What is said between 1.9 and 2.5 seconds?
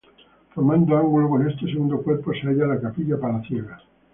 cuerpo se